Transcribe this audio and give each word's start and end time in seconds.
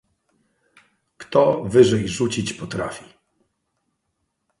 "Kto 1.17 1.63
wyżej 1.63 2.07
rzucić 2.07 2.53
potrafi?" 2.53 3.05